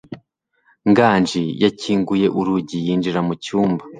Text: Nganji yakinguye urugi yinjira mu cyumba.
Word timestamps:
Nganji 0.89 1.43
yakinguye 1.63 2.27
urugi 2.39 2.77
yinjira 2.85 3.19
mu 3.27 3.33
cyumba. 3.43 3.83